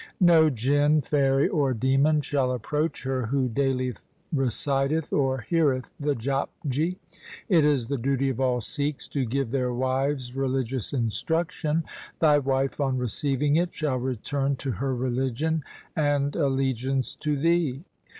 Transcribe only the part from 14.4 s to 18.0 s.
to her religion and allegiance to thee.'